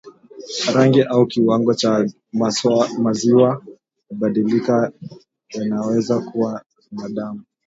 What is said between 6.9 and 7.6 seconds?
na damu